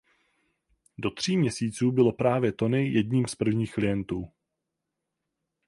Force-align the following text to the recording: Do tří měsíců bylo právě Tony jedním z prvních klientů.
Do 0.97 1.11
tří 1.11 1.37
měsíců 1.37 1.91
bylo 1.91 2.13
právě 2.13 2.51
Tony 2.51 2.87
jedním 2.91 3.27
z 3.27 3.35
prvních 3.35 3.73
klientů. 3.73 4.31